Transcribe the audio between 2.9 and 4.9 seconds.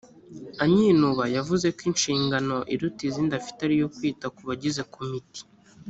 izindi afite ari iyo kwita ku bagize